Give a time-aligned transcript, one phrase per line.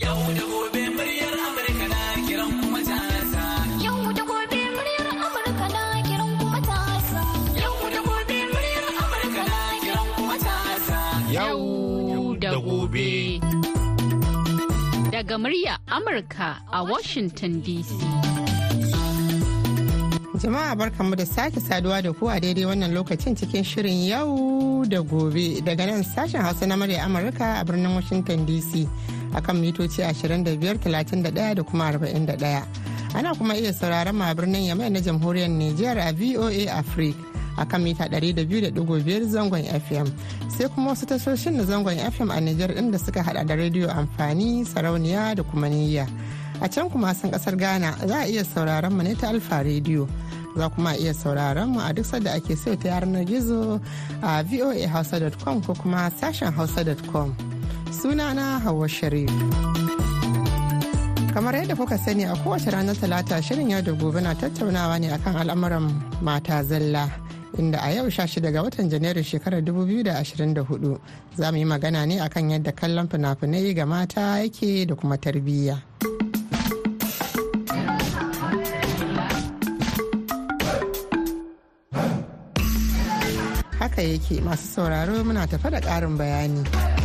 [0.00, 3.44] Yau da gobe muryar Amurka na kiran kuma tasa.
[3.84, 7.20] Yau da gobe muryar Amurka na kiran kuma tasa.
[7.60, 10.98] Yau da gobe muryar Amurka na kiran kuma tasa.
[11.36, 13.10] Yau da gobe.
[15.12, 17.90] Daga murya Amurka a Washington DC.
[20.40, 25.00] Jama'a barkanmu da sake saduwa da ku a daidai wannan lokacin cikin shirin yau da
[25.02, 28.88] gobe daga nan sashen hausa na murya Amurka a birnin Washington DC
[29.34, 32.62] akan mitoci 25,31 da kuma 41.
[33.14, 37.18] Ana kuma iya sauraron ma birnin Yamai na jamhuriyar Nijar a VOA Africa
[37.58, 38.72] a kan mita 200.5
[39.26, 40.06] zangon FM
[40.48, 44.64] sai kuma wasu tashoshin na zangon FM a Nijar inda suka hada da rediyo amfani
[44.64, 46.06] sarauniya da kuma niyya.
[46.62, 50.08] A can kuma san ƙasar Ghana za a iya sauraron mu ne ta Alfa rediyo.
[50.56, 53.80] Za kuma iya sauraron mu a duk sadda ake so ta yanar gizo
[54.22, 57.49] a voahausa.com ko kuma sashen hausa.com.
[57.90, 59.30] Sunana Hauwa Sharif.
[61.34, 65.08] kamar yadda kuka sani a kowace ranar talata shirin yau da gobe na tattaunawa ne
[65.14, 65.86] akan al'amuran
[66.22, 67.06] mata zalla
[67.58, 70.98] inda a yau 16 ga watan janairu shekarar 2024
[71.38, 75.78] za mu yi magana ne akan yadda kallon fina-finai ga mata yake da kuma tarbiyya.
[83.78, 86.99] haka yake masu sauraro muna tafa da ƙarin bayani.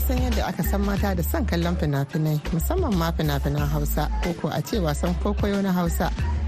[0.00, 4.46] San yadda aka san mata da son kallon fina-finai musamman ma fina-finan hausa ko ko
[4.48, 6.06] a ce wasan kwaikwayo na hausa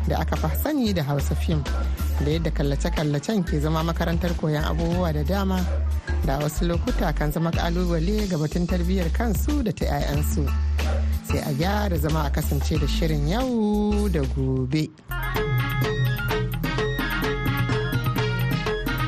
[0.08, 1.60] da aka fa sani da hausa fim
[2.24, 5.58] da yadda kallace-kallacen ke zama makarantar koyon abubuwa da dama
[6.26, 10.44] da wasu lokuta kan zama ƙalubale ga batun tarbiyyar kansu da ta 'ya'yansu
[11.28, 14.88] sai a gyara zama a kasance da shirin yau da gobe.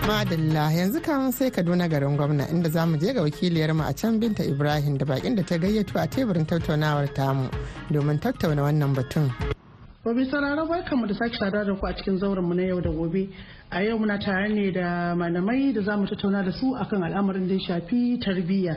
[0.06, 3.92] Madalla yanzu kan sai kaduna garin gwamna inda za mu je ga wakiliyar mu a
[3.95, 7.48] can binta ibrahim da bakin da ta gayyato a teburin tattaunawar tamu
[7.91, 9.30] domin tattauna wannan batun
[10.05, 12.80] Gobe sarara barkan mu da sake saduwa da ku a cikin zauren mu na yau
[12.80, 13.29] da gobe.
[13.70, 17.46] A yau muna tare ne da malamai da za mu tattauna da su akan al'amarin
[17.46, 18.74] da shafi tarbiyya.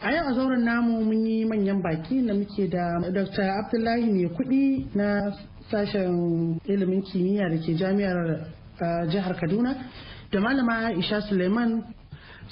[0.00, 3.42] A yau a zauren namu mun yi manyan baki da muke da Dr.
[3.42, 5.34] Abdullahi mai kuɗi na
[5.68, 8.46] sashen ilimin kimiyya da ke jami'ar
[9.10, 9.74] jihar Kaduna
[10.32, 11.82] da malama Aisha Suleiman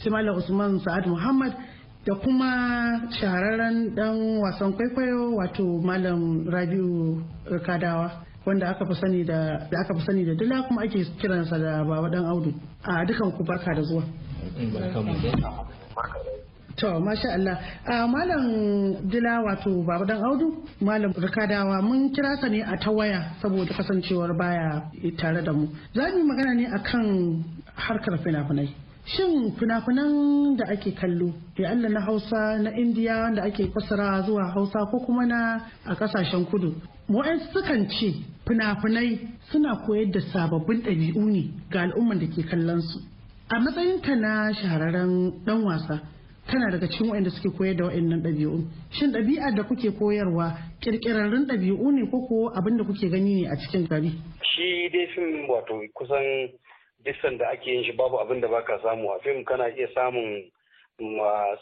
[0.00, 1.52] sai malam Usman Sa'ad Muhammad
[2.06, 2.50] da kuma
[3.18, 7.20] shahararren dan wasan kwaikwayo wato malam Rabiu
[7.66, 9.38] Kadawa wanda aka fi sani da
[9.82, 12.52] aka fi sani da dila kuma ake kiransa da baba dan Audu
[12.84, 14.02] a dukan ku barka da zuwa
[16.76, 17.56] To, masha Allah.
[17.88, 22.90] A malam dila wato baba dan audu, malam rikadawa mun kira sa ne a ta
[22.92, 24.84] waya saboda kasancewar baya
[25.16, 25.68] tare da mu.
[25.96, 27.04] Za mu magana ne akan
[27.76, 28.68] harkar fina-finai.
[29.06, 34.50] Shin fina-finan da ake kallo, ya Allah na Hausa na Indiya da ake fasara zuwa
[34.52, 36.74] Hausa ko kuma na a ƙasashen kudu.
[37.08, 38.14] Mu'an sukan ce
[38.46, 42.98] fina-finai suna koyar da sababbin ɗabi'u ne ga al'umman da ke kallon su.
[43.48, 46.02] A matsayinka na shahararren ɗan wasa,
[46.46, 51.46] tana daga cikin waɗanda suke koyar da waɗannan ɗabi'u shin ɗabi'ar da kuke koyarwa ƙirƙirarrun
[51.46, 54.10] ɗabi'u ne ko ko abin da kuke gani ne a cikin gari
[54.42, 56.50] shi dai fim wato kusan
[57.06, 60.50] duk da ake yin shi babu abin da baka samu a fim kana iya samun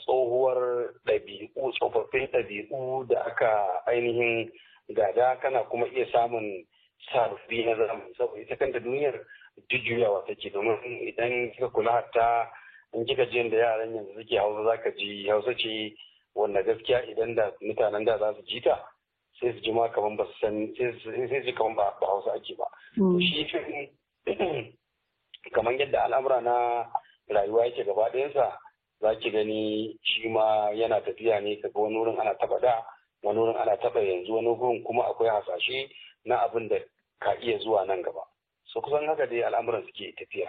[0.05, 0.59] tsohuwar
[1.07, 4.51] ɗabi'u tsofaffin ɗabi'u da aka ainihin
[4.89, 6.65] gada kana kuma iya samun
[7.13, 8.15] sababbi na zamani.
[8.17, 9.21] Saboda ita kanta duniyar
[9.71, 10.79] jujjuyawa take domin
[11.09, 12.49] idan kika kula hatta
[12.95, 15.95] in kika je da yaran yanzu suke hausa za ka ji hausa ce
[16.35, 18.79] wanda gaskiya idan da mutanen da za su ji ta
[19.41, 21.11] sai su ji ma kaman ba su san sai su
[21.45, 22.65] ji kaman ba hausa ake ba.
[23.21, 23.47] Shi
[25.53, 26.87] kamar yadda al'amura na
[27.29, 28.53] rayuwa yake gaba ɗayansa
[29.01, 32.85] za ki gani shi ma yana tafiya ne kaga wani wurin ana taba da
[33.23, 35.91] wani wurin ana taba yanzu wani wurin kuma akwai hasashe
[36.25, 36.77] na abin da
[37.21, 38.21] ka iya zuwa nan gaba.
[38.73, 40.49] So kusan haka dai al'amuran suke tafiya.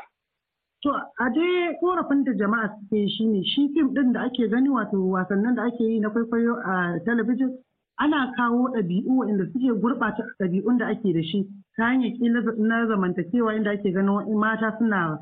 [0.84, 4.69] To a dai korafin da jama'a suke shi ne shi fim ɗin da ake gani
[4.69, 7.52] wato wasannin da ake yi na kwaikwayo a talabijin
[7.99, 11.43] ana kawo ɗabi'u inda suke gurɓata ɗabi'un da ake da shi.
[11.77, 15.19] Ta hanyar ƙila na zamantakewa inda ake ganin mata suna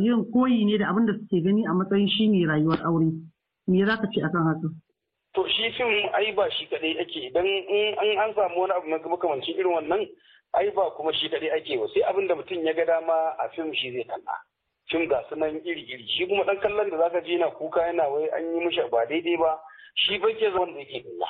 [0.00, 3.12] yin koyi ne da abin da suke gani a matsayin shi ne rayuwar aure.
[3.68, 4.68] Me za ka ce akan haka?
[5.34, 9.54] To shi fim ai ba shi kaɗai ake idan in an samu wani abu makamancin
[9.56, 10.08] irin wannan
[10.54, 13.48] ai ba kuma shi kaɗai ake ba sai abin da mutum ya ga dama a
[13.54, 14.34] fim shi zai kalla.
[14.90, 18.28] fim ga sunan iri-iri shi kuma dan kallon da zaka je yana kuka yana wai
[18.36, 19.56] an yi mishi ba daidai ba
[19.94, 21.28] shi ba ke wanda yake kalla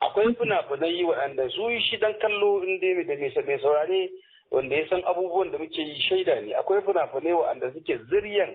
[0.00, 4.10] akwai fina-finai waɗanda su shi dan kallo in dai da mai saurare
[4.50, 6.54] wanda ya san abubuwan da muke yi shaida ne.
[6.54, 8.54] Akwai fina-finai waɗanda suke ziryan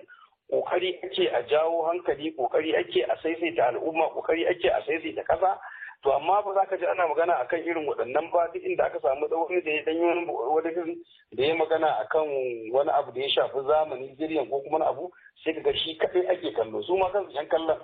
[0.52, 5.58] ƙoƙari ake a jawo hankali ƙoƙari ake a saisaita al'umma ƙoƙari ake a saisaita kasa
[6.02, 8.98] to amma ba za ka ji ana magana akan irin waɗannan ba duk inda aka
[9.00, 10.98] samu wani da ya dan wani wani
[11.32, 12.26] da ya magana akan
[12.72, 15.08] wani abu da ya shafi zamani jiryan ko kuma abu
[15.44, 16.82] sai kaga shi kaɗai ake kallo.
[16.82, 17.78] Su ma kansu yan kallon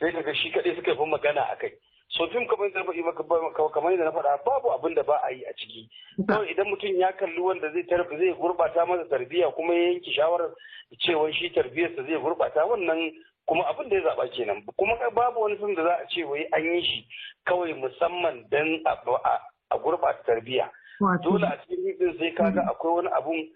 [0.00, 1.72] sai kaga shi kaɗai suka fi magana akai
[2.08, 3.12] so fim kamar yadda
[3.72, 5.88] kamar yadda na faɗa babu abin da ba a yi a ciki.
[6.28, 10.12] Kawai idan mutum ya kalli wanda zai tarbi zai gurbata masa tarbiyya kuma ya yanke
[10.12, 10.54] shawarar
[11.00, 13.10] cewa shi tarbiyyarsa zai gurbata wannan
[13.46, 14.62] kuma abin da ya zaba kenan.
[14.78, 17.06] Kuma babu wani fim da za a ce wai an yi shi
[17.46, 20.70] kawai musamman dan a gurbata tarbiyya.
[21.22, 23.48] Dole a cikin din sai kaga akwai wani abun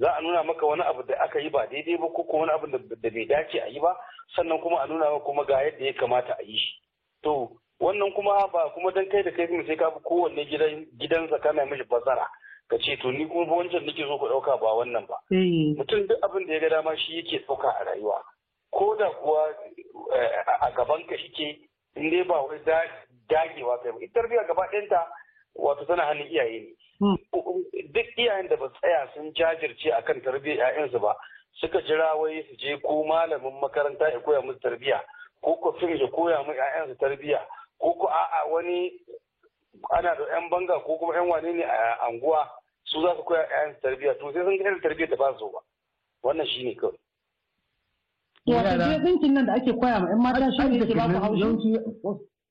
[0.00, 2.66] za a nuna maka wani abu da aka yi ba daidai ba ko wani abu
[2.66, 2.78] da
[3.10, 3.92] bai dace a yi ba.
[4.36, 6.80] Sannan kuma a nuna maka kuma ga yadda ya kamata a yi shi.
[7.22, 11.38] To wannan kuma ba kuma dan kai da kai sai ka bi kowanne gidan gidansa
[11.42, 12.26] kana mishi fasara
[12.68, 15.14] ka ce to ni kuma wancan nake so ku ɗauka ba wannan ba.
[15.78, 18.22] Mutum duk abin da ya ga dama shi yake ɗauka a rayuwa.
[18.72, 19.54] Ko da kuwa
[20.60, 21.60] a gaban ka shike
[21.96, 22.58] in dai ba wai
[23.28, 23.98] dagewa kai ba.
[24.02, 25.06] Ita tarbiyya gaba ɗayanta
[25.54, 27.16] wato tana hannun iyaye ne.
[27.92, 31.14] Duk iyayen da ba tsaya sun jajirce akan tarbiyyar 'ya'yansu ba
[31.60, 35.00] suka jira wai su je ko malamin makaranta ya koya musu tarbiyya
[35.40, 37.40] ko ko fim ya koya mu 'ya'yansu tarbiyya
[37.78, 38.92] ko ko a'a wani
[39.90, 42.48] ana da 'yan banga ko kuma 'yan wane ne a anguwa
[42.84, 45.50] su za su koya 'ya'yansu tarbiyya to sai sun ga irin tarbiyyar da ba su
[45.52, 45.60] ba
[46.22, 46.98] wannan shine kawai
[48.46, 51.18] Wato je dinkin nan da ake koya ma 'yan mata shi ne ke ba ku
[51.18, 51.72] haushi.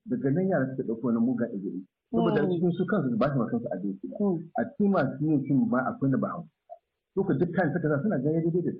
[0.06, 1.80] Daga nan yara suka ɗauko wani muga da gari.
[2.12, 4.06] Saboda cikin su kansu ba su masu a doki.
[4.60, 6.48] A cikin masu yin fim ba akwai da ba hausa.
[7.14, 8.72] To ka duk kan suka suna ganin daidai da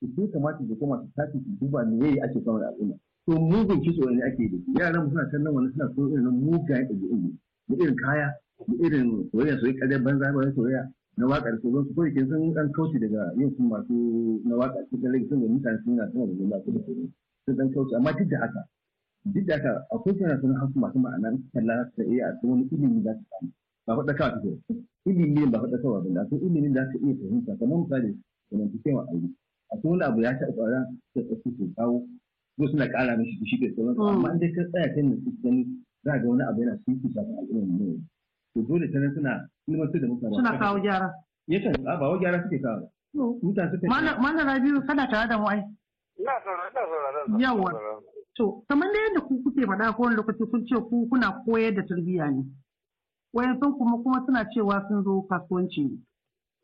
[0.00, 0.06] su.
[0.16, 2.96] Sai kamata da kuma su tafi su duba me yayi ake samun al'umma.
[3.26, 7.20] To mugun kitso ne ake da yaran suna kallon wani suna so irin mugayen ɗabi'un
[7.22, 7.30] ne.
[7.68, 8.28] Da irin kaya,
[8.66, 10.92] da irin soyayya soyayya ƙaryar banza ba soyayya.
[11.16, 11.70] na waƙar su.
[11.72, 15.28] Zan su kawai ke sun dan kauce daga yin su masu na waƙa cikin rage
[15.28, 17.10] sun da mutane sun na suna da zama su da su.
[17.44, 18.64] Sun dan kauce amma duk da haka
[19.24, 23.02] duk da haka akwai suna sun hasu masu ma'ana kalla ta iya a wani ilimi
[23.02, 23.52] za su samu.
[23.86, 27.56] Ba faɗa kawai take ilimi ba faɗa kawai ba akwai ilimin da ka iya fahimta.
[27.58, 28.18] Kamar misali
[28.50, 29.28] kamar ta kewa aure
[29.72, 30.80] akwai wani abu ya taɓa ƙwara
[31.14, 32.06] da tsaki su kawo.
[32.58, 35.64] Ko suna ƙara mishi shi da sauransu amma in dai ka tsaya kan su gani
[36.04, 37.98] za ga wani abu yana sun fi shafin al'ummar mu
[38.54, 41.08] to dole ta suna ilmantar da mutane Suna kawo gyara.
[41.48, 45.46] yakan a ba wa gyara suke kawo mutane suka Mana Rabiu kana tare da mu
[45.48, 45.62] ai.
[46.20, 47.70] ina sauraron ina sauraron Yawa.
[48.36, 51.74] To, kamar da yadda ku kuke faɗa ko wani lokaci kun ce ku kuna koyar
[51.74, 52.44] da tarbiyya ne.
[53.34, 55.96] Wayan sun kuma kuma suna cewa sun zo kasuwanci ne.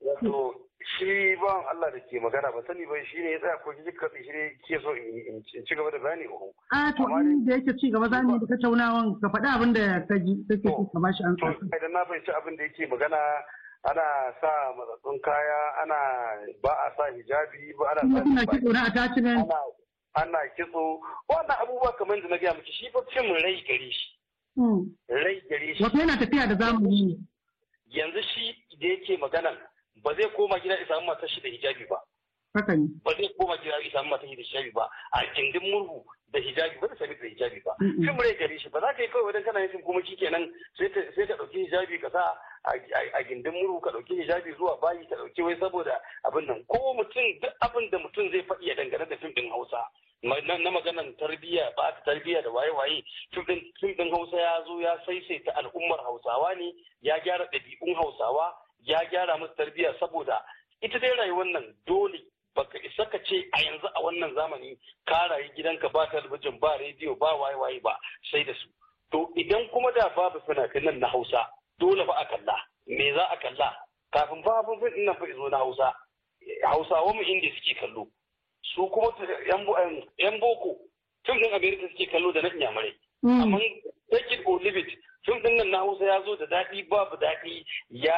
[0.00, 0.55] wato
[0.98, 3.92] shi ban Allah da ke magana ba sani ba shi ne ya tsaya ko kike
[3.98, 7.54] katsi shi ne ke so in ci gaba da bayani uku A to in da
[7.54, 10.66] yake ci gaba za mu yi da tattaunawan ka faɗa abin da ka ji kake
[10.68, 11.46] so ka bashi an to
[11.76, 13.18] idan na fahimci abin da yake magana
[13.86, 14.04] ana
[14.42, 15.98] sa matsatsun kaya ana
[16.62, 19.46] ba a sa hijabi ba ana sa baki, kitso na attachment.
[20.18, 20.98] ana kitso
[21.30, 24.08] wannan abubuwa kamar da na gaya miki shi fa fim rai gare shi
[24.58, 24.90] Hmm.
[25.08, 27.14] rai gare shi Wato yana tafiya da zamani ne.
[27.94, 28.50] yanzu shi
[28.80, 29.54] da yake maganan
[30.02, 32.00] ba zai koma gida ya samu matar shi da hijabi ba.
[33.04, 34.88] Ba zai koma gida ya samu matar shi da hijabi ba.
[35.14, 37.72] A gindin murhu da hijabi ba zai sami da hijabi ba.
[37.78, 40.44] Fim rai gare shi ba za ka yi kawai wajen kana yin kuma shikenan
[40.78, 42.24] sai ka sai ka ɗauki hijabi ka sa
[42.64, 46.64] a- gindin murhu ka ɗauki hijabi zuwa bayi ka ɗauki wai saboda abin nan.
[46.66, 49.84] Ko mutum duk abin da mutum zai faɗi ya dangane da fim din Hausa.
[50.22, 53.44] Na na maganan tarbiyya ba ta tarbiyya da waye waye fim
[53.96, 58.52] din Hausa ya zo ya saisaita al'ummar Hausawa ne ya gyara ɗabi'un Hausawa
[59.02, 60.43] ya gyara musu tarbiyya saboda
[60.82, 62.19] ita dai rayuwar nan dole
[62.55, 66.76] baka isa ka ce a yanzu a wannan zamani ka rayu gidanka ba talabijin ba
[66.78, 67.98] rediyo ba waye waye ba
[68.31, 68.69] sai da su.
[69.10, 71.46] To idan kuma da babu fina-finan na Hausa
[71.78, 72.56] dole ba a kalla.
[72.86, 73.72] Me za a kalla?
[74.12, 75.94] Kafin ba abin fin nan fa izo na Hausa.
[76.64, 78.08] Hausawa mu inda suke kallo.
[78.74, 79.12] Su kuma
[79.48, 79.78] yan bo-
[80.19, 80.76] yan boko
[81.24, 82.93] fim din America suke kallo da na inyamurai.
[83.22, 83.43] Hmm.
[83.43, 83.58] amma
[84.10, 84.86] take it or leave it
[85.24, 88.15] fim ɗin nan na Hausa ya zo da daɗi babu daɗi ya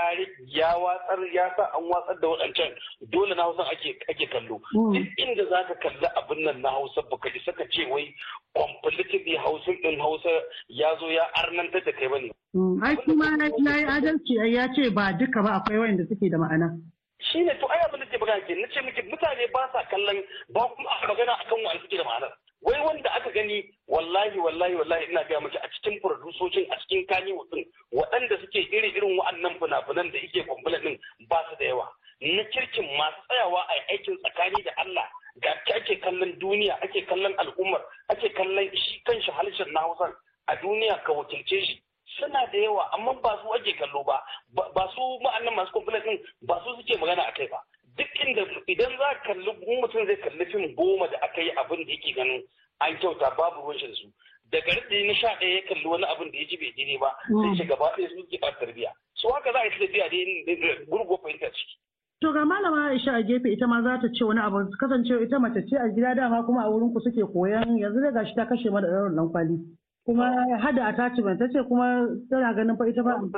[0.49, 2.73] ya watsar ya sa an watsar da waɗancan
[3.13, 4.93] dole na Hausa ake ake kallo Mm.
[4.97, 8.15] duk inda za ka kalli abin nan na Hausa baka isa ka ce wai
[8.57, 10.31] completely Hausa din Hausa
[10.69, 12.83] ya zo ya arnantar da kai ba ne Hmm.
[12.83, 13.47] Ai kuma ya
[13.79, 16.75] yi adalci ya ce ba duka ba akwai wayanda suke da ma'ana.
[17.23, 20.19] shi ne to ai abin da ke magana ke nace miki mutane ba sa kallon
[20.51, 24.75] ba kuma aka magana akan wani suke da ma'anar wai wanda aka gani wallahi wallahi
[24.75, 29.17] wallahi ina gaya miki a cikin producocin a cikin kani din waɗanda suke iri irin
[29.19, 30.99] wa'annan fina-finan da yake kwamfula din
[31.29, 31.89] ba su da yawa.
[32.21, 35.09] Na kirkin masu tsayawa a aikin tsakani da Allah
[35.43, 40.13] ga ake kallon duniya ake kallon al'ummar ake kallon shi kanshi halishin na Hausa
[40.49, 41.83] a duniya ka wakilce shi.
[42.19, 44.21] Suna da yawa amma ba su ake kallo ba.
[44.53, 47.65] Ba su ma'annan masu complaint din ba su suke magana akai ba.
[48.01, 48.43] Duk inda
[48.75, 52.15] idan za ka kalli mutum zai kalli fim goma da aka yi abin da yake
[52.17, 52.43] ganin
[52.81, 54.09] an kyauta babu ruwan shi su
[54.53, 57.11] daga rudi na sha ɗaya ya kalli wani abin da ya ji bai daidai ba
[57.29, 60.85] sai ce gaba ɗaya su ke ɓata tarbiyya so haka za a yi tafiya da
[60.91, 61.77] gurgo fahimta ciki.
[62.21, 65.39] To ga malama Aisha a gefe ita ma za ta ce wani abu kasancewa ita
[65.39, 68.45] mace ce a gida dama kuma a wurin ku suke koyan yanzu da gashi ta
[68.49, 69.57] kashe mata ɗaurin ɗan kwali.
[70.05, 70.27] Kuma
[70.61, 73.29] hada attachment ta ce kuma tana ganin fa ita ba a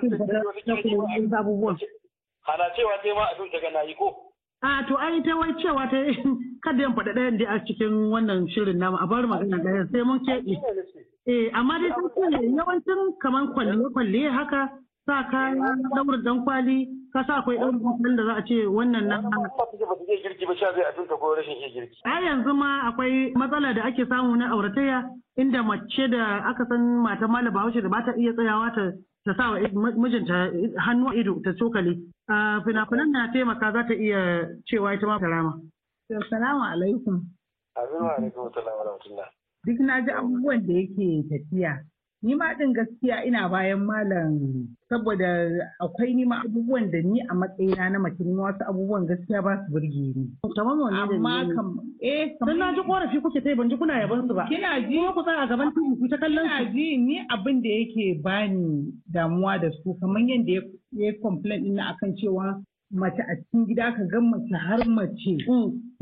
[0.64, 1.76] cikin abubuwan.
[2.42, 4.31] Hana cewa sai ma abin daga na yi ko.
[4.62, 5.98] A to ai ta wai cewa ta
[6.64, 10.02] kada yan faɗa ɗayan da a cikin wannan shirin namu a bar magana ɗayan sai
[10.02, 10.54] mun keɓe.
[11.26, 14.70] Eh amma dai sun ce yawancin kamar kwalle-kwalle haka
[15.06, 19.22] sa kayan ɗaurin dan kwali ka sa akwai ɗaurin da za a ce wannan nan.
[22.04, 25.02] A yanzu ma akwai matsala da ake samu na auratayya
[25.36, 28.92] inda mace da aka san mata malam bahaushe da ba ta iya tsayawa ta
[29.24, 29.44] ta sa
[29.96, 30.50] mijinta
[30.84, 31.94] hannu a ido ta cokali.
[32.28, 35.60] A fina-finan na taimaka za ta iya cewa ita ma ta rama.
[36.10, 37.22] Assalamu alaikum.
[37.76, 38.50] Wa alaikum wa
[38.84, 39.28] rahmatullah.
[39.64, 41.84] Duk na ji abubuwan da yake tafiya.
[42.22, 44.38] Ni ma ɗin gaskiya ina bayan malam
[44.88, 45.26] saboda
[45.82, 49.58] akwai ni ma abubuwan da ni a matsayina na mace ni wasu abubuwan gaskiya ba
[49.66, 50.30] su burge ni.
[50.54, 53.76] Kamar wanne da Amma kam eh Dan na ji korafi kuke ta yi ban ji
[53.76, 54.46] kuna yaban su ba.
[54.46, 56.72] kina ji Kuma ku tsaya a gaban TV ku ta kallon su.
[56.72, 60.62] ji ni abin da yake bani damuwa da su kamar yadda ya
[61.10, 62.62] yi complaint ɗin akan cewa
[62.92, 65.32] mace a cikin gida ka ga mace har mace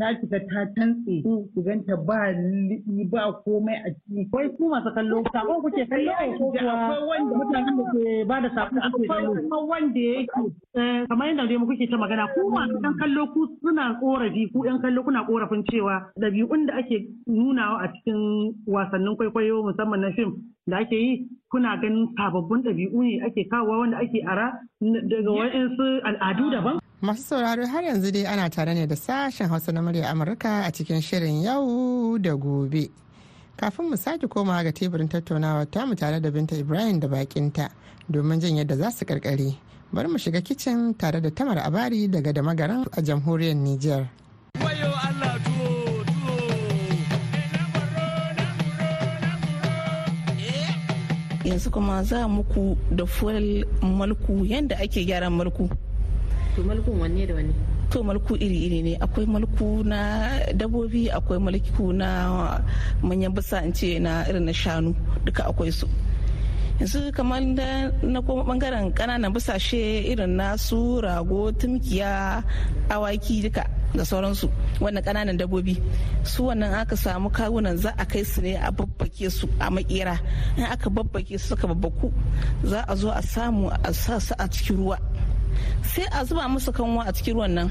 [0.00, 1.14] ta cika ta tantse
[1.52, 4.24] ki ganta ba liɗi ba komai a ciki.
[4.32, 8.36] Wai ku masu kallo saƙon kuke kallo ko kuwa Akwai wanda mutanen da ke ba
[8.40, 9.30] da saƙon kuke kallo.
[9.36, 10.42] kuma wanda yake
[10.80, 14.58] Eh, kamar yadda dai kuke ta magana ku masu ɗan kallo ku suna korafi ku
[14.64, 20.10] ɗan kallo kuna korafin cewa ɗabi'un da ake nunawa a cikin wasannin kwaikwayo musamman na
[20.16, 20.32] fim
[20.66, 25.86] da ake yi kuna ganin sababbin ɗabi'u ne ake kawowa wanda ake ara daga waɗansu
[26.08, 26.76] al'adu daban.
[27.02, 30.70] Masu sauraro har yanzu dai ana tare ne da sashen Hausa na murya Amurka a
[30.70, 32.90] cikin shirin yau da gobe.
[33.56, 37.70] Kafin mu sake komawa ga teburin tattaunawa tamu tare da Binta Ibrahim da bakinta
[38.10, 39.56] domin jin yadda za su karkare.
[39.90, 44.06] Bari mu shiga kicin tare da Tamar Abari daga da magaran a jamhuriyar Nijar.
[51.44, 55.68] yanzu kuma za muku da fuwal malku yadda ake gyaran malku
[56.60, 57.54] To malkun wanne da wanne?
[57.90, 58.92] to malku iri-iri ne.
[59.00, 60.00] Akwai malku na
[60.54, 62.08] dabobi akwai malku na
[63.02, 64.92] manyan bisa in ce na irin na shanu.
[65.24, 65.86] Duka akwai su.
[66.80, 72.44] Yanzu kamar da na kuma ɓangaren ƙananan bisashe irin nasu rago tumkiya
[72.88, 73.64] awaki duka
[73.96, 74.48] da sauransu.
[74.80, 75.74] Wannan ƙananan dabobi
[76.24, 80.16] su wannan aka samu kawunan za a kai su ne a babbake su a makera
[80.56, 82.12] in aka babbake su suka babbaku
[82.64, 84.96] za a zo a samu a sa su a cikin ruwa.
[85.82, 87.68] Sai a zuba musu kanwa a cikin ruwan nan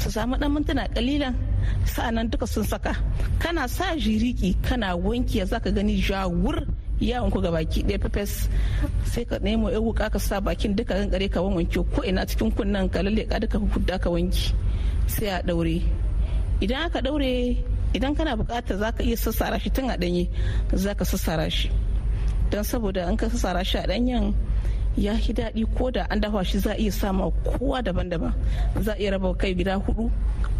[0.00, 1.34] su samu dan mintuna kalilan
[1.84, 2.92] sa'an nan duka sun saka.
[3.42, 6.56] Kana sa jiriki kana wanki za ka gani jawur
[7.00, 8.48] yawon ku baki ɗaya pepes
[9.04, 12.48] sai ka nemo yan wuka ka sa bakin duka kankare ka wanke ko ina cikin
[12.56, 14.54] kunnen ka lalle ka duka hudda ka wanki
[15.06, 15.84] sai a daure
[16.64, 17.56] idan aka daure
[17.92, 20.28] idan kana buƙata za ka iya sassara shi tun a ɗanye
[20.72, 21.68] za ka sassara shi.
[22.50, 24.32] Don saboda an ka sassara shi a ɗanyen
[24.96, 28.32] ya fi daɗi ko da an dafa shi za a iya sama kowa daban-daban.
[28.80, 30.10] Za a iya raba kai gida huɗu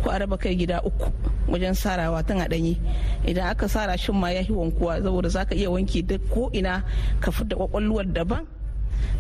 [0.05, 1.09] ko a raba kai gida uku
[1.49, 2.77] wajen sarawa tun a ɗanye.
[3.25, 6.51] Idan aka sara shi ma ya fi wankuwa saboda za ka iya wanki duk ko
[6.53, 6.85] ina
[7.21, 8.45] ka fidda kwakwalwar daban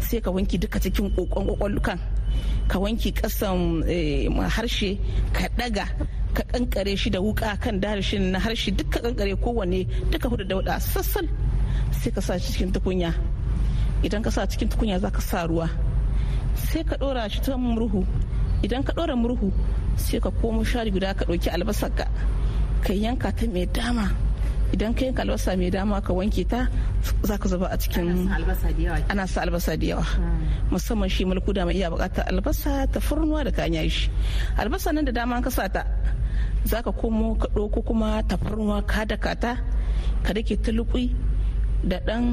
[0.00, 1.98] sai ka wanki duka cikin kokon kwakwallukan
[2.68, 3.82] ka wanki kasan
[4.52, 4.98] harshe
[5.32, 5.88] ka daga
[6.36, 10.56] ka kankare shi da wuka kan darshin na harshe duka kankare kowanne duka huɗu da
[10.56, 11.24] wada sassal
[11.92, 13.12] sai ka sa cikin tukunya.
[14.06, 15.66] Idan ka sa cikin tukunya za ka sa ruwa.
[16.54, 18.06] Sai ka dora shi ta murhu.
[18.62, 19.50] Idan ka dora murhu
[19.98, 22.06] sai ka komo shari guda ka ɗauki albasar ka
[22.86, 24.06] ka yanka ta mai dama.
[24.74, 26.70] Idan ka yanka albasa mai dama ka wanke ta
[27.22, 28.26] za ka zuba a cikin
[29.10, 30.06] ana sa albasa da yawa
[30.70, 34.10] musamman shi mulku da mai iya buƙatar albasa ta furnuwa da kayan yashi
[34.58, 35.82] albasa nan da dama ka sa ta
[36.66, 39.52] za ka komo ka ɗauko kuma tafarnuwa ka daka ta
[40.26, 40.72] ka dake ta
[41.86, 42.24] da ɗan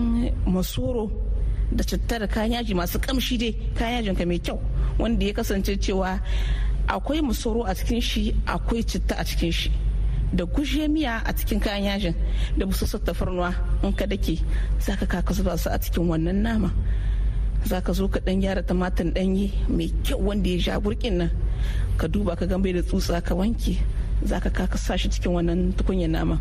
[0.49, 1.05] masoro
[1.71, 4.59] da citta da kayan yaji masu kamshi dai kayan yajin ka mai kyau
[4.99, 6.19] wanda ya kasance cewa
[6.87, 9.71] akwai masoro a cikin shi akwai citta a cikin shi.
[10.33, 12.15] Da gushe miya a cikin kayan yajin
[12.57, 13.53] da busassar tafarnuwa
[13.83, 14.41] in ka dake
[14.79, 16.73] za ka kaka zuba su a cikin wannan nama.
[17.65, 21.29] Za ka zo ka dan gyara tumatir danyi mai kyau wanda ya sha gurkin nan
[21.97, 23.77] ka duba ka gambe da tsutsa ka wanke
[24.25, 26.39] za ka kaka sa shi cikin wannan tukunyar nama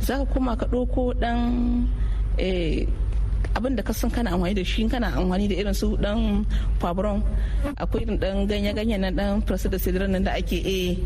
[0.00, 1.86] za ka koma ka ɗauko dan
[3.54, 6.46] abin da ka san kana amfani da shi kana amfani da irin su dan
[6.80, 7.22] fabron
[7.76, 10.96] akwai irin dan ganye-ganye na dan press da sidirin nan da ake eh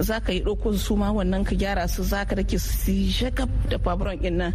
[0.00, 3.48] za ka yi ɗauko su ma wannan ka gyara su za ka dake su shakaf
[3.70, 4.52] da fabron ɗin nan.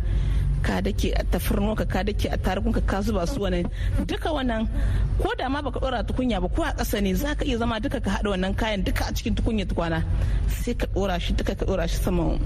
[0.62, 3.66] Ka dake a tafarno ka ka dake a tarukun ka ka zuba su wannan.
[4.06, 4.70] Duka wannan
[5.18, 7.80] ko da ma baka dora tukunya ba ko a ƙasa ne za ka iya zama
[7.80, 10.04] duka ka haɗa wannan kayan duka a cikin tukunya tukwana.
[10.48, 12.38] Sai ka dora shi duka ka dora shi saman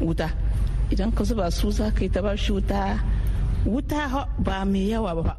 [0.00, 0.32] wuta.
[0.90, 2.96] Idan ka zuba su za ka yi ta bashi wuta.
[3.66, 5.34] Wuta ba mai yawa ba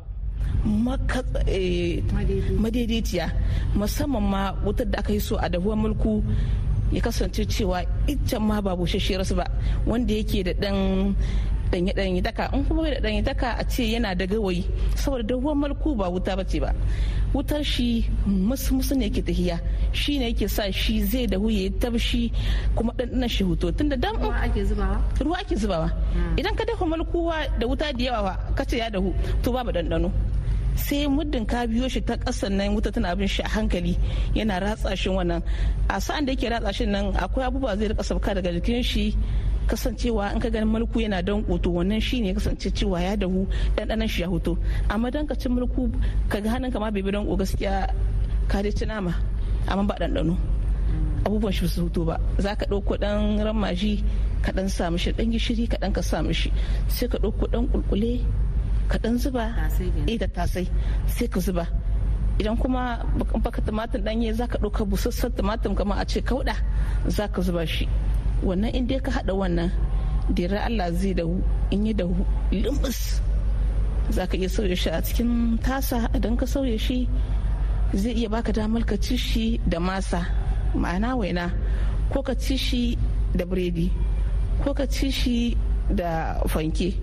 [2.59, 3.29] madaidaiciya.
[3.77, 6.23] Musamman ma wutar da aka yi so a dahuwar mulku
[6.91, 9.45] ya kasance cewa iccen ma ba bushasshiyar su ba.
[9.85, 11.13] Wanda yake da dan
[11.71, 12.49] danye danye daka.
[12.53, 14.63] In kuma da danye daka a ce yana da gawayi.
[14.95, 16.73] Saboda dahuwar mulku ba wuta bace ba.
[17.33, 19.59] Wutar shi musu musu ne ke tahiya.
[19.91, 22.31] Shi ne yake sa shi zai dahu ya tabshi
[22.75, 23.71] kuma ɗanɗanan shi huto.
[23.71, 25.01] Tunda dan ruwa ake zubawa?
[25.19, 25.91] Ruwa ake zubawa.
[26.37, 30.11] Idan ka dafa malkuwa da wuta da yawa ka ce ya dahu to babu ɗanɗano.
[30.75, 33.97] Sai muddin ka biyo shi ta ƙasar nan wuta tana bin shi a hankali
[34.35, 35.41] yana ratsa shi wannan.
[35.89, 39.15] A sa'an da yake ratsa shi nan akwai abubuwa zai riƙa sauka daga jikin shi
[39.67, 44.07] kasancewa in ka ganin mulku yana don koto wannan shine kasance cewa ya dahu ɗanɗanon
[44.07, 44.57] shi ya hoto
[44.89, 45.89] amma dan ka ci mulku
[46.29, 47.89] ka ga hannun ma bai bi don gaskiya
[48.47, 49.13] ka dai ci nama
[49.67, 50.35] amma ba ɗanɗano.
[51.25, 52.19] Abubuwan shi su hoto ba.
[52.37, 54.03] Za ka ɗauko ɗan ramaji
[54.41, 56.51] ka ɗan sa mishi ɗan gishiri ka ɗan ka sa mishi.
[56.87, 58.21] Sai ka ɗauko ɗan kulkule
[58.87, 59.49] ka ɗan zuba
[60.07, 60.67] eh da tasai
[61.07, 61.65] sai ka zuba.
[62.39, 63.01] Idan kuma
[63.41, 66.53] baka tumatir ɗanye za ka ɗauka busassan tumatir kamar a ce kauɗa
[67.07, 67.87] za ka zuba shi.
[68.43, 69.71] Wannan in dai ka hada wannan
[70.33, 71.37] dira Allah zai dahu
[71.71, 73.21] in yi dahu limbis
[74.09, 76.09] za ka iya sauya shi a cikin tasa.
[76.13, 77.09] Idan ka sauya shi
[77.93, 80.25] zai iya baka damar ka ci shi da masa.
[80.75, 81.49] Ma'ana waina
[82.13, 82.97] ko ka ci shi
[83.33, 83.89] da biredi
[84.63, 85.57] ko ka ci shi
[85.89, 86.93] da fanke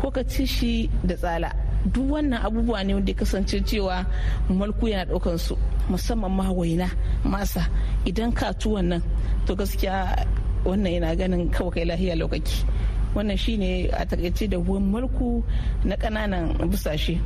[0.00, 1.50] ko ka ci shi da tsala.
[1.86, 4.02] Duk wannan abubuwa ne wanda ya kasance cewa
[4.50, 5.54] malku yana ɗaukan su
[5.88, 6.88] musamman ma waina
[7.24, 7.68] masa.
[8.08, 9.02] Idan ka ci wannan
[9.46, 10.24] to gaskiya
[10.66, 12.66] wannan yana ganin kawai kai lahiya lokaci
[13.14, 15.42] wannan shine a taƙaice da ruwan mulku
[15.84, 17.20] na ƙananan busashe.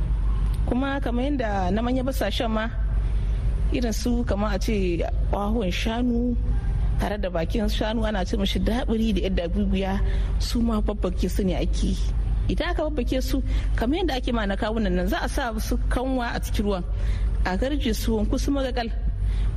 [0.65, 2.69] Kuma kamar yadda na manya busashen ma
[3.73, 6.35] irin su kamar a ce ƙwahon shanu
[6.99, 9.99] tare da bakin shanu ana ce mashi daɓiri da yadda guguya
[10.39, 11.97] su ma babbake su ne ake
[12.47, 13.41] idan aka babbake su
[13.75, 16.83] kamar yadda ake ma na kawunan nan za a sa su kanwa a cikin ruwan
[17.45, 18.91] a garje su wanku su magagal.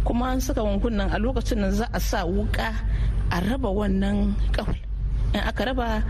[0.05, 2.73] Kuma an saka wankun nan a lokacin nan za a sa wuka
[3.31, 4.79] a raba wannan kawai
[5.35, 6.03] in aka raba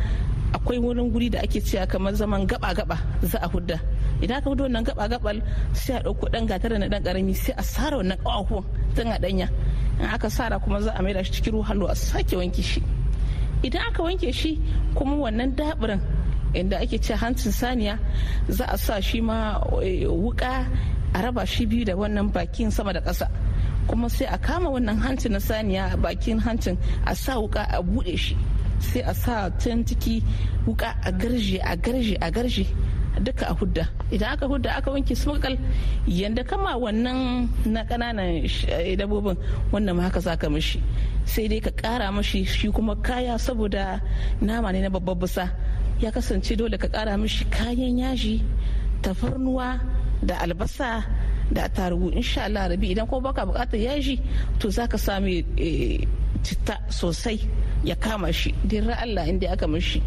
[0.54, 3.80] akwai wurin guri da ake cewa kamar zaman gaba-gaba za a hudda.
[4.22, 7.62] Idan aka huɗu wannan gaba-gabal sai a ɗauko ɗan gatar na ɗan ƙarami sai a
[7.62, 9.48] sara wannan ƙawahuwan tun a ɗanya.
[10.00, 12.82] In aka sara kuma za a maida shi cikin ruwan hallo a sake wanke shi.
[13.62, 14.60] Idan aka wanke shi
[14.94, 16.00] kuma wannan dabirin
[16.54, 17.98] inda ake cewa hancin saniya
[18.48, 20.66] za a sa shi ma wuka
[21.14, 23.26] a raba shi biyu da wannan bakin sama da ƙasa.
[23.88, 27.82] Kuma sai a kama wannan hancin na saniya a bakin hancin a sa wuka a
[27.82, 28.36] buɗe shi.
[28.80, 30.22] Sai a sa can ciki
[30.66, 32.66] wuka a garje a garje a garje
[33.22, 33.84] duka a hudda.
[34.10, 35.54] Idan aka hudda aka wanke su makal
[36.06, 38.42] yanda kama wannan na ƙananan
[38.98, 39.36] dabobin
[39.72, 40.80] wannan haka za ka mishi.
[41.24, 44.00] Sai dai ka kara mashi shi kuma kaya saboda
[44.40, 45.50] nama ne na babbar busa.
[46.00, 48.42] Ya kasance dole ka kara mishi kayan yaji
[49.04, 49.80] tafarnuwa
[50.24, 51.04] da albasa
[51.52, 54.20] da tarugu insha Allah rabi idan ko baka buƙatar yaji
[54.58, 55.44] to zaka sami
[56.42, 57.40] citta sosai
[57.84, 58.52] ya kama shi.
[58.64, 60.02] Dirra Allah inda aka mishi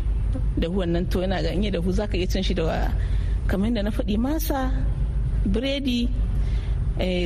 [0.57, 2.91] da wannan to yana ganye da hu zaka iya cin shi da
[3.47, 4.71] kamar da na faɗi masa
[5.45, 6.09] biredi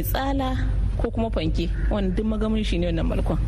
[0.04, 0.58] tsala
[0.98, 1.70] ko kuma fanke.
[1.90, 3.40] Wanda duk magamin shi ne wannan malkon.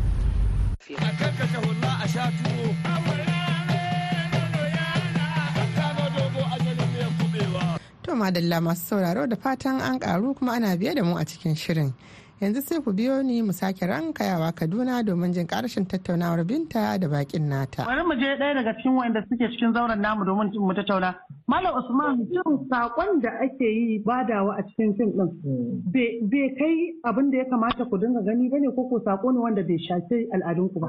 [2.04, 3.23] A
[8.24, 11.92] madalla masu sauraro da fatan an karu kuma ana biye da mu a cikin shirin.
[12.40, 17.08] Yanzu sai ku biyo ni mu sake rankayawa Kaduna domin jin ƙarshen tattaunawar binta da
[17.08, 17.84] bakin nata.
[17.84, 21.14] Bari mu je ɗaya daga cikin wanda suke cikin zauren namu domin mu tattauna.
[21.46, 27.30] Malam Usman jin saƙon da ake yi badawa a cikin fim ɗin bai kai abin
[27.30, 30.26] da ya kamata ku dinga gani ba ne ko ko sako ne wanda bai shafi
[30.34, 30.88] al'adunku ba.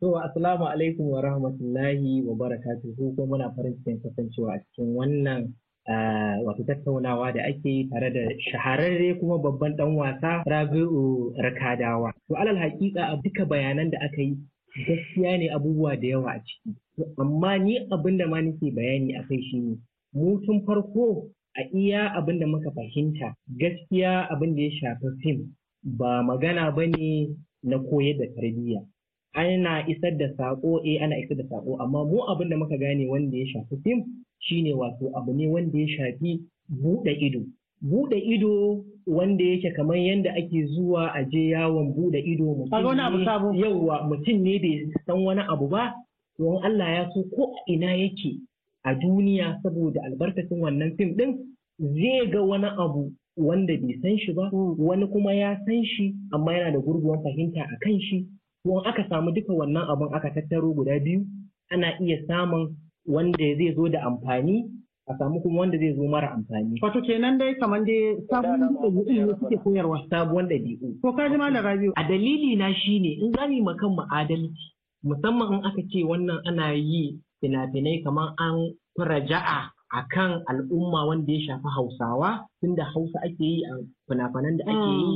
[0.00, 5.54] To assalamu alaikum wa rahmatullahi wa barakatuhu ko muna farin cikin kasancewa a cikin wannan
[6.44, 12.12] wato tattaunawa da ake yi tare da shahararre kuma babban dan wasa Rabi'u Rakadawa.
[12.28, 14.36] To alal hakika a duka bayanan da aka yi
[14.86, 16.76] gaskiya ne abubuwa da yawa a ciki.
[17.18, 19.76] Amma ni abin da ma nake bayani a kai shi ne
[20.14, 25.54] mu tun farko a iya abin da muka fahimta gaskiya abin da ya shafi fim
[25.84, 27.28] ba magana ba ne
[27.62, 28.82] na koyar da tarbiyya.
[29.36, 33.06] Ana isar da sako eh ana isar da sako amma mu abin da muka gane
[33.08, 34.04] wanda ya shafi fim
[34.40, 37.40] shine wato abu ne wanda ya shafi buɗe ido.
[37.82, 42.44] Buɗe ido wanda yake kamar yadda ake zuwa a je yawon buɗe ido
[43.54, 45.94] yauwa mutum ne bai san wani abu ba.
[46.38, 48.40] Don Allah ya so ko a ina yake
[48.84, 51.36] a duniya saboda albarkacin wannan fim ɗin
[51.78, 54.50] zai ga wani abu wanda bai san shi ba.
[54.78, 58.26] Wani kuma ya san shi amma yana da gurguwan fahimta a kan shi.
[58.66, 61.22] To in aka samu duka wannan abun aka tattaro guda biyu
[61.70, 62.74] ana iya samun
[63.06, 64.66] wanda zai zo da amfani
[65.06, 66.78] a samu kuma wanda zai zo mara amfani.
[66.82, 70.02] Wato kenan dai kamar dai sabon ɗabi'u ne suke koyarwa.
[70.10, 70.98] sabuwar ɗabi'u.
[71.02, 71.92] To ka ji malam Rabiu.
[71.96, 74.74] a dalili na shine in za mu makan mu adalci
[75.06, 81.06] musamman in aka ce wannan ana yi fina-finai kamar an fi raja'a a kan al'umma
[81.06, 83.78] wanda ya shafi hausawa tunda hausa ake yi a
[84.10, 85.14] fina-finan da ake yi.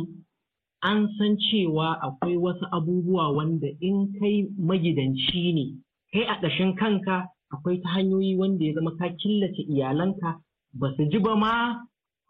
[0.83, 5.65] An san cewa akwai wasu abubuwa wanda in kai magidanci ne
[6.13, 10.41] kai a ƙashin kanka akwai ta hanyoyi wanda ya zama ka killace iyalanka
[10.75, 11.85] ba su ji ba ma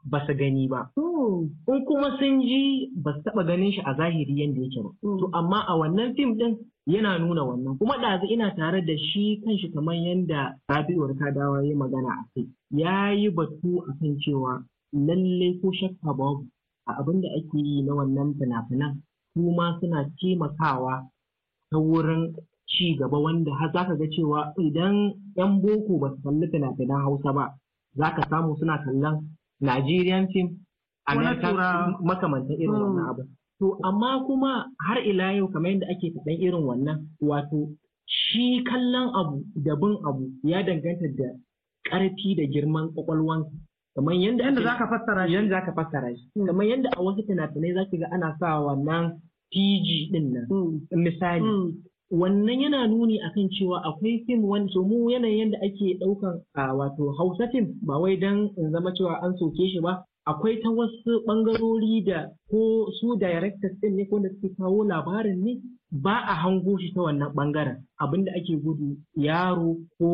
[0.05, 0.91] ba su gani ba.
[0.97, 4.91] In kuma sun ji ba su taɓa ganin shi a zahiri yadda yake ba.
[5.03, 7.79] To amma a wannan fim ɗin yana nuna wannan.
[7.79, 12.47] Kuma ɗazu ina tare da shi kanshi kamar yadda Rabi'u Kadawa ya magana a kai.
[12.71, 16.47] Ya yi batu a kan cewa lallai ko shakka babu
[16.91, 18.93] a abin da ake yi na wannan fina-finan
[19.35, 20.95] su ma suna taimakawa
[21.71, 22.35] ta wurin
[22.67, 27.31] ci gaba wanda har zaka ga cewa idan 'yan boko ba su kalli fina-finan Hausa
[27.33, 27.45] ba
[27.99, 29.17] za ka samu suna kallon
[29.61, 30.49] Nigerian film
[31.07, 31.57] American
[32.07, 32.83] makamantan irin Mm.
[32.87, 33.23] wannan abu.
[33.61, 34.53] To amma kuma
[34.87, 37.61] har ila yau kamar yadda ake faɗan irin wannan wato
[38.07, 41.29] shi kallon abu da bin abu ya danganta da
[41.91, 43.51] ƙarfi da girman ƙwaƙwalwanka.
[43.95, 45.35] Kamar yadda Yanda ake- za ka fassara shi.
[45.35, 46.27] yadda za ka fassara shi.
[46.47, 50.47] Kamar yadda a wasu fina-finai za ki ga ana sa wannan PG ɗin nan.
[50.95, 51.75] Misali.
[52.11, 56.75] Wannan yana nuni akan cewa akwai fim wani so mu yanayin yadda ake ɗaukan a
[56.75, 60.71] wato Hausa fim ba wai dan in zama cewa an soke shi ba akwai ta
[60.71, 65.53] wasu ɓangarori da ko su directors ɗin ne ko da suke kawo labarin ne
[65.91, 67.79] ba a hango shi ta wannan ɓangaren.
[67.99, 70.07] Abinda ake gudu yaro ko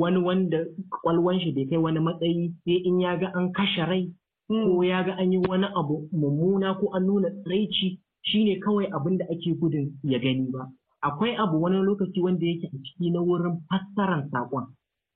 [0.00, 0.58] wani wanda
[1.02, 4.12] kwalwan shi bai kai wani matsayi sai in ya ga an kashe rai
[4.48, 9.18] ko ya ga an yi wani abu mummuna ko an nuna tsiraici shine kawai abin
[9.18, 10.68] da ake gudun ya gani ba.
[11.02, 14.66] Akwai abu wani lokaci wanda yake a ciki na wurin fassaran saƙon.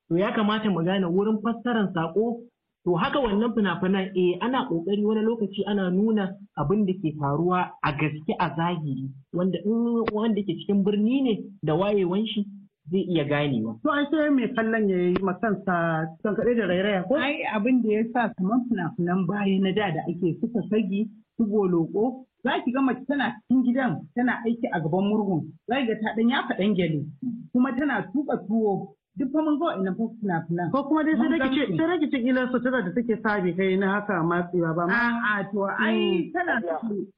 [0.08, 2.47] To ya kamata mu gane wurin fassaran saƙo
[2.88, 7.70] to haka wannan fina-finan eh ana ƙoƙari wani lokaci ana nuna abin da ke faruwa
[7.84, 12.46] a gaske a zahiri wanda in wanda ke cikin birni ne da wayewan shi
[12.90, 17.02] zai iya ganewa To ai sai mai kallon ya yi makansa kan kaɗai da rairaya
[17.04, 17.14] ko?
[17.16, 21.04] Ai abin da ya sa kamar fina-finan baya na da da ake suka sagi
[21.36, 25.76] su goloko za ki ga mace tana cikin gidan tana aiki a gaban murhun za
[25.76, 27.04] ki ga ta ɗan yafa ɗan gyale
[27.52, 30.70] kuma tana tuka tuwo duk fa mun zo ina fa fina-finan.
[30.70, 31.76] Ko kuma dai sai gan su.
[31.76, 34.94] sai dai kice kila sutura da take sabi kai na haka matsewa ba ma.
[34.94, 36.62] A'a to ai tana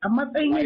[0.03, 0.57] a matsayin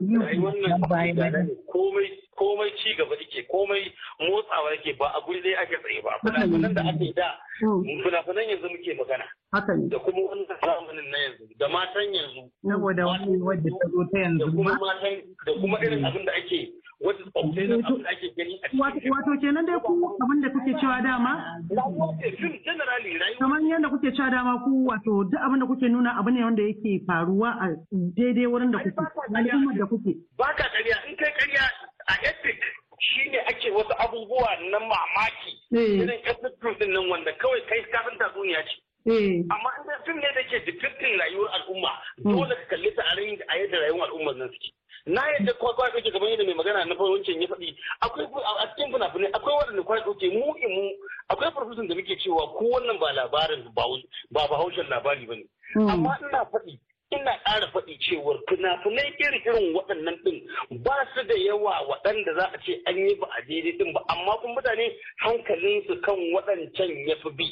[0.00, 1.40] yin wannan bayan da.
[1.72, 2.08] komai
[2.40, 3.82] komai ci gaba yake komai
[4.20, 7.28] motsawa yake ba a guri dai ake tsaye ba fina-finan da ake da
[7.60, 9.88] fina-finan yanzu muke magana Haka ne.
[9.92, 14.16] da kuma wannan zamanin na yanzu da matan yanzu Saboda wani wadda ta zo ta
[14.16, 14.86] da yanzu kuma ba.
[14.86, 15.14] matan
[15.46, 16.60] da kuma irin abin da ake
[17.00, 20.40] wata tsofai na abin da ake gani a Wato cikin wato kenan dai ku abin
[20.42, 21.32] da kuke cewa dama?
[21.70, 25.66] Rayuwa ce film generally rayuwa kamar yadda kuke cewa dama ku wato duk abin da
[25.66, 29.00] kuke nuna abu ne wanda yake faruwa a daidai wurin da kuke
[29.34, 30.12] al'ummar da kuke.
[30.36, 30.96] ba ka ƙarya.
[31.08, 31.64] In kai ƙarya
[32.08, 32.60] a epic
[33.00, 35.52] shine ake wasu abubuwa na mamaki.
[35.72, 36.04] Eh.
[36.04, 36.20] irin
[36.60, 38.76] film ɗin nan wanda kawai kai ka san tatsuniya ce.
[39.08, 39.40] Eh.
[39.48, 41.92] amma in film ne da ke depicting rayuwar al'umma
[42.24, 44.68] dole ka kalli ta a yadda rayuwar al'ummar nan suke.
[45.06, 47.76] Na yadda kwa kwa kake gaban yadda mai magana na wancan ya faɗi.
[48.00, 48.26] Akwai
[48.62, 50.90] a cikin fina-finai akwai waɗanda kwa kake mu mu
[51.28, 53.84] akwai farfusun da muke cewa ko wannan ba labarin ba
[54.30, 55.44] ba bahaushen labari ba ne
[55.92, 56.78] amma ina faɗi
[57.10, 62.58] ina ƙara faɗi cewar fina-finai irin waɗannan ɗin ba su da yawa waɗanda za a
[62.64, 64.00] ce an yi ba a daidai ɗin ba.
[64.08, 64.92] Amma kuma mutane
[65.24, 67.44] hankalinsu kan waɗancan ya fi bi.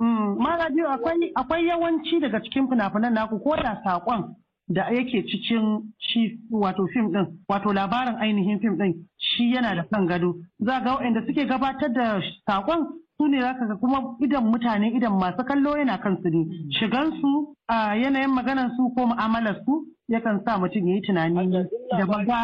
[0.00, 4.34] Mara Radio akwai akwai yawanci daga cikin fina-finan naku ko da saƙon
[4.70, 9.82] da yake cikin shi wato fim din wato labarin ainihin fim din shi yana da
[9.90, 12.86] kan gado za ga waɗanda suke gabatar da saƙon
[13.18, 16.46] su ne za ka ga kuma idan mutane idan masu kallo yana kansu ne
[16.78, 21.66] shigansu a yanayin maganar su ko mu'amalar su yakan sa mutum ya yi tunani
[21.98, 22.42] da ba ga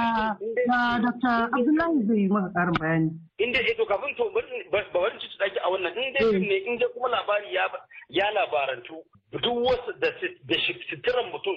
[0.99, 1.49] Dr.
[1.55, 3.11] Abdullahi zai yi maka ƙarin bayani.
[3.39, 4.25] in dai to kafin to
[4.73, 7.67] ba wani ci daki a wannan in dai ne in dai kuma labari ya
[8.09, 8.97] ya labarantu
[9.33, 10.09] duk wasu da
[10.49, 10.55] da
[10.89, 11.57] sitiran mutum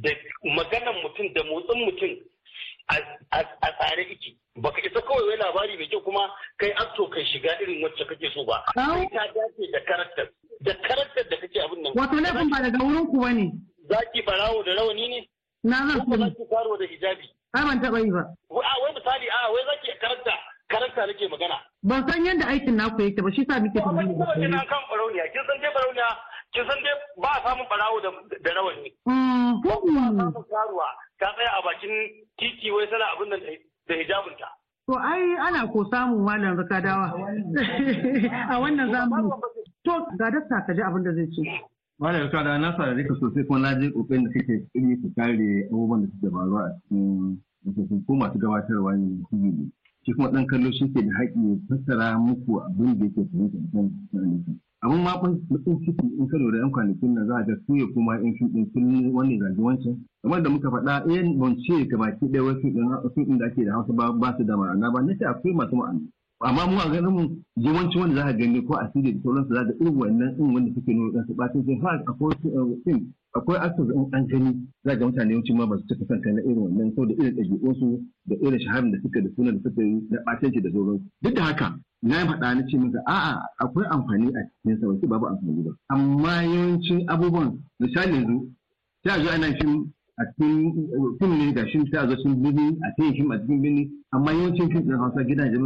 [0.00, 0.10] da
[0.56, 2.10] maganan mutum da motsin mutum
[2.88, 3.42] a
[3.78, 6.24] tsare iki baka isa kawai wai labari mai kyau kuma
[6.56, 8.64] kai akto kai shiga irin wacce kake so ba.
[8.74, 10.26] Sai ta dace da karakter
[10.60, 11.92] da karakter da kake abin nan.
[11.96, 13.52] Wato laifin ba daga wurin ku ba ne
[13.88, 15.20] zaki barawo da rawani ne?
[15.64, 17.26] Na zan ko zaki faro da hijabi?
[17.54, 18.22] Ai ban taba yi ba.
[18.48, 20.32] A wai misali a wai zaki karakta
[20.68, 21.56] karakta nake magana.
[21.82, 24.82] Ban san yadda aikin naku yake ba shi sa muke amma tambaye kawai kina kan
[24.90, 25.24] barauniya.
[25.32, 26.08] Kin san dai barauniya
[26.52, 28.10] kin san dai ba a samun barawo da
[28.44, 30.18] da rawani Mm, ba a hmm.
[30.18, 30.88] samun karuwa
[31.18, 31.92] ta tsaya a bakin
[32.38, 33.40] titi wai sana abin nan
[33.88, 34.48] da hijabinta
[34.90, 37.14] To ai ana ko samun malam zakadawa
[38.50, 39.30] a wannan zamani.
[39.86, 41.42] To ga dasta ka ji abin da zai ce.
[42.02, 45.70] Malam kada na sa riƙa sosai kuma na je ƙoƙarin da kake yi ku kare
[45.70, 49.70] abubuwan da suke faruwa a cikin mutum ko masu gabatarwa ne.
[50.02, 53.58] Shi kuma dan kallo shi ke da haƙƙi ya fassara muku abin da yake fahimta
[53.62, 53.86] a kan
[54.82, 55.14] Abin ma
[55.50, 58.48] mutum ciki in ka lura yan kwanakin nan za a ga su kuma in fim
[58.52, 59.96] ɗin sun wani zagi wancan.
[60.22, 62.66] Kamar da muka faɗa ɗayan ban ce ka baki ɗaya wasu
[63.14, 66.00] ɗin da ake da hausa ba su da ma'ana ba na ce akwai masu ma'ana.
[66.44, 67.22] amma mu a ganin mu
[67.56, 70.72] yawanci wanda za ka gani ko asiri da sauransu za ka irin wannan in wanda
[70.74, 72.34] suke nuna ɗansu ɓacin sai har akwai
[72.84, 74.52] film akwai actors in an gani
[74.84, 77.34] za ga mutane yawanci ma ba su cika kanta na irin wannan ko da irin
[77.36, 81.04] ɗabi'unsu da irin shaharar da suka da sunan da suka yi na ɓacinci da sauransu.
[81.22, 84.86] Duk da haka na yi faɗa na ce maka a'a akwai amfani a cikin sa
[84.88, 85.70] wasu babu amfani ba.
[85.88, 88.50] Amma yawancin abubuwan misali yanzu
[89.04, 90.72] sai a zo ana fim a cikin
[91.18, 93.90] fim ne ga shi sai a zo cikin birni a cikin fim a cikin birni.
[94.12, 95.60] Amma yawancin fim ɗin hausa gidajen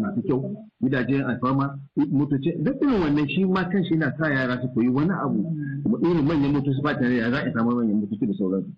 [0.00, 1.76] masu kyau gidajen alfama
[2.10, 5.44] motoci duk irin wannan shi ma kan shi yana sa yara su koyi wani abu
[6.02, 8.70] irin manyan motoci ba tare da za a samu manyan motoci da sauransu.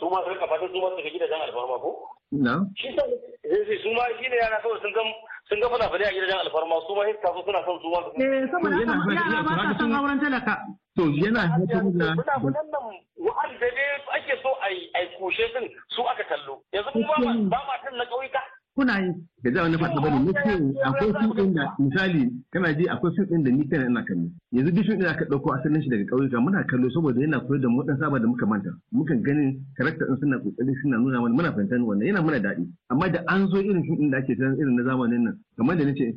[0.00, 1.90] su ma riƙa fatan su ma su ga gidajen alfarma ko
[2.32, 3.02] na shi sa
[3.48, 5.02] sai su ma shi ne yana kawai sun ga
[5.48, 9.42] sun ga a gidajen alfarma su ma sai suna son su ma Eh saboda yara
[9.42, 9.98] ba son haka.
[10.00, 10.54] auren talaka.
[10.96, 12.84] to yana haifar da Fina-finan nan
[13.20, 17.04] wa'anda dai ake so a yi kushe din su aka kallo yanzu mu
[17.52, 18.40] ba ma- kan na ƙauyuka
[18.76, 19.14] Kuna yi.
[19.42, 20.18] da za wani fata ba ne.
[20.24, 20.52] Nake
[20.84, 24.28] akwai fim ɗin da misali kana ji akwai fim ɗin da ni kana ina kallo.
[24.52, 27.62] Yanzu duk ɗin da aka ɗauko asalin shi daga ƙauyuka muna kallo saboda yana koyar
[27.62, 28.70] da mu dan saba da muka manta.
[28.92, 32.68] Mukan ganin karakta ɗin suna ƙoƙari suna nuna mana muna fahimtar wannan yana mana daɗi.
[32.90, 35.76] Amma da an zo irin fim ɗin da ake san irin na zamanin nan kamar
[35.78, 36.14] da nace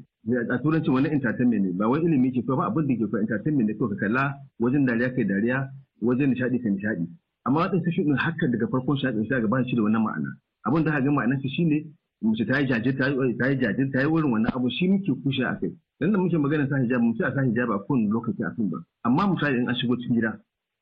[0.51, 3.67] a turanci wani entertainment ne ba wai ilimi ke ba abin da ke ko entertainment
[3.69, 5.69] ne ko ka kalla wajen dariya kai dariya
[6.01, 7.07] wajen nishaɗi kai nishaɗi.
[7.45, 10.29] Amma waɗansu fim ɗin haka daga farkon shi ga ba shi da wannan ma'ana.
[10.67, 11.87] Abin da ga ma'anar shi shine
[12.21, 15.12] mace ta yi jajir ta yi ta jajir ta yi wurin wannan abu shi muke
[15.23, 15.71] kushe a kai.
[15.99, 18.69] Dan da muke magana sa hijab mu a sa hijab a kowane lokaci a kan
[18.69, 18.77] ba.
[19.03, 20.39] Amma misali in an shigo cikin gida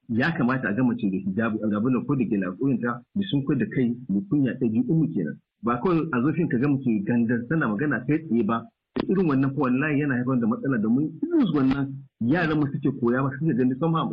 [0.09, 3.21] ya kamata a ga mace da hijab a gaban ko da ke lafiyan ta da
[3.29, 5.37] sun da kai da kunya ɗabi'u mu kenan.
[5.61, 8.65] Ba kawai a zofin ka ga mace gandan tana magana kai tsaye ba
[9.07, 13.21] irin wannan ko wallahi yana haifar da matsala domin irin wannan yaran mu suke koya
[13.21, 14.09] ba suke gani sama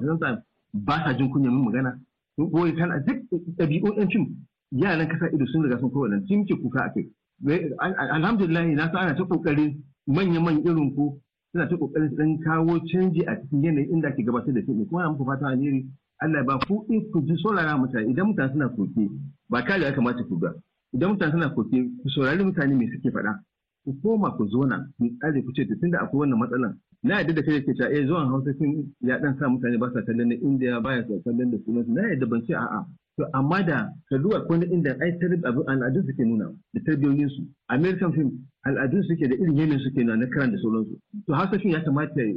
[0.74, 1.96] ba sa jin kunya mun magana.
[2.36, 3.16] Ko kana duk
[3.56, 4.26] ɗabi'un ɗan fim
[4.74, 7.06] yaran kasa ido sun riga sun kowa nan sun muke kuka a kai.
[8.16, 11.20] Alhamdulillah na san ana ta ƙoƙarin manya man irin ku
[11.52, 14.86] suna ta ƙoƙarin su dan kawo canji a cikin yanayin inda ake gabatar da fim
[14.86, 15.86] kuma na muku fatan alheri
[16.22, 18.10] Allah ba ku in ku ji saurara mutane.
[18.10, 19.10] Idan mutane suna koke
[19.50, 20.50] ba kare ya kamata ku ga
[20.94, 23.32] idan mutane suna koke ku saurari mutane me suke faɗa.
[23.84, 27.42] Ku koma ku zona ku tsare ku ce tunda akwai wannan matsalan na yadda da
[27.42, 30.34] kai ke cewa eh zuwan Hausa fim ya dan sa mutane ba sa kallon na
[30.34, 32.80] India ba ya sa kallon da sunan na yadda ban ce a'a.
[33.16, 35.10] To amma da ka ko na inda ai
[35.66, 37.42] al'adun suke nuna da tarbiyoyin su.
[37.68, 38.30] American film
[38.66, 41.80] al'adun suke da irin yanayin suke nuna na karan da sauransu to Hausa film ya
[41.84, 42.34] kamata ya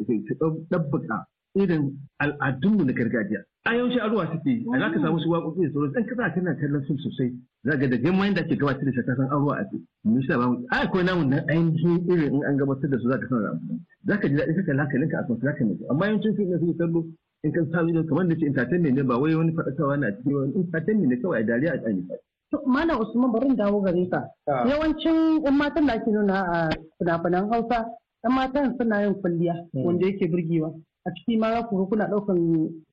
[0.69, 3.41] dabbaka irin al'adunmu na gargajiya.
[3.65, 6.55] A yawanci aruwa suke a za ka samu su waƙoƙi da sauransu ɗan kasa kana
[6.55, 9.65] kallon fim sosai za ga da gama yadda ake gabatar da shi san aruwa a
[9.69, 12.97] ce me yasa ba mu a akwai namu na ainihin irin in an gabatar da
[12.99, 13.59] su za ka san
[14.07, 16.49] za ka ji daɗi ka kalla hankalinka a kan za ka nufi amma yawancin fim
[16.49, 17.05] da suke kallo
[17.43, 20.33] in kan sa ido kamar da ce entertainment ne ba wai wani faɗakarwa na cikin
[20.35, 22.03] wani entertainment ne kawai a dariya a tsani
[22.49, 24.23] To, Malam Usman bari in dawo gare ka.
[24.47, 27.83] Yawancin 'yan matan da ake nuna a fina-finan Hausa,
[28.23, 30.71] 'yan matan suna yin kwalliya wanda yake burgewa.
[31.03, 32.39] A ciki ma za ku ga kuna ɗaukan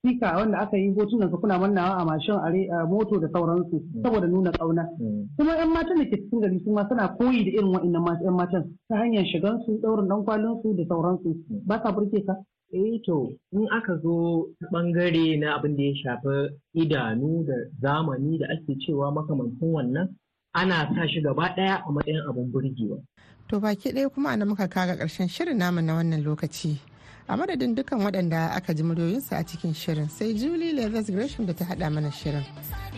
[0.03, 4.27] sika wanda aka yi hotunan su kuna mannawa a mashin a moto da sauransu saboda
[4.27, 4.91] nuna ƙauna.
[5.39, 8.35] Kuma 'yan matan da ke cikin gari su ma suna koyi da irin wa'innan 'yan
[8.35, 11.31] matan ta hanyar shigansu, ɗaurin ɗan kwalinsu da sauransu.
[11.63, 12.35] Ba ka burge ka?
[12.75, 18.47] Eh to in aka zo ɓangare na abin da ya shafi idanu da zamani da
[18.51, 20.09] ake cewa makamancin wannan
[20.55, 22.99] ana sa shi gaba ɗaya a matsayin abin burgewa.
[23.49, 26.79] To baki ɗaya kuma ana muka kaga ƙarshen shirin namu na wannan lokaci.
[27.29, 31.53] A madadin dukan waɗanda aka ji muryoyinsu a cikin shirin sai Julie Leathers Gresham da
[31.53, 32.43] ta haɗa mana shirin.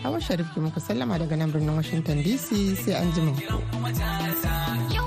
[0.01, 5.06] Hawa Sharif ki muku sallama daga nan birnin Washington DC sai an ji ku.